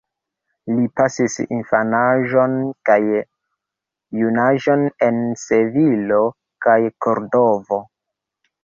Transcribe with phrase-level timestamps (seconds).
[0.77, 2.57] Li pasis infanaĝon
[2.91, 2.97] kaj
[4.23, 6.23] junaĝon en Sevilo
[6.67, 7.83] kaj Kordovo.